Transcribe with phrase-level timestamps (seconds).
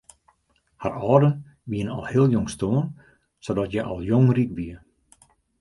[0.85, 1.35] Har âlden
[1.71, 2.89] wiene al heel jong stoarn
[3.45, 4.75] sadat hja al jong ryk wie.